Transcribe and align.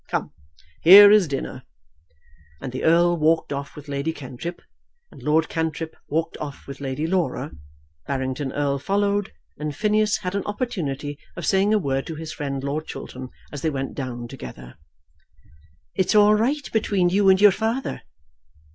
Come; 0.07 0.31
here 0.81 1.11
is 1.11 1.27
dinner." 1.27 1.61
And 2.59 2.71
the 2.71 2.83
Earl 2.83 3.17
walked 3.19 3.53
off 3.53 3.75
with 3.75 3.87
Lady 3.87 4.11
Cantrip, 4.11 4.59
and 5.11 5.21
Lord 5.21 5.47
Cantrip 5.47 5.95
walked 6.07 6.37
off 6.37 6.65
with 6.65 6.79
Lady 6.81 7.05
Laura. 7.05 7.51
Barrington 8.07 8.51
Erle 8.53 8.79
followed, 8.79 9.31
and 9.59 9.75
Phineas 9.75 10.17
had 10.17 10.33
an 10.33 10.41
opportunity 10.47 11.19
of 11.37 11.45
saying 11.45 11.71
a 11.71 11.77
word 11.77 12.07
to 12.07 12.15
his 12.15 12.33
friend, 12.33 12.63
Lord 12.63 12.87
Chiltern, 12.87 13.29
as 13.53 13.61
they 13.61 13.69
went 13.69 13.93
down 13.93 14.27
together. 14.27 14.73
"It's 15.93 16.15
all 16.15 16.33
right 16.33 16.67
between 16.73 17.09
you 17.09 17.29
and 17.29 17.39
your 17.39 17.51
father?" 17.51 18.01